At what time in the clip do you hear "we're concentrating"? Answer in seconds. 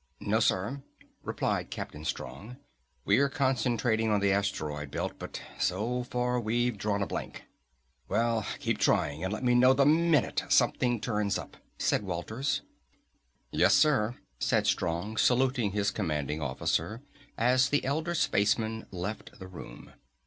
3.05-4.09